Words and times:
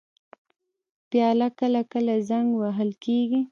پیاله 1.09 1.47
کله 1.59 1.81
کله 1.91 2.13
زنګ 2.29 2.49
وهل 2.61 2.91
کېږي. 3.05 3.41